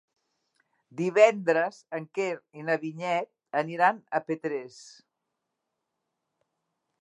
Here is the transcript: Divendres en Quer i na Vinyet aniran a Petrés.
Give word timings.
Divendres 1.01 1.77
en 1.97 2.07
Quer 2.19 2.29
i 2.61 2.65
na 2.69 2.77
Vinyet 2.85 3.29
aniran 3.61 4.01
a 4.19 4.23
Petrés. 4.31 4.81